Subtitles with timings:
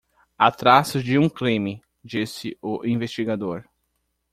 [0.35, 3.65] Há traços de um de crime, disse o investigador.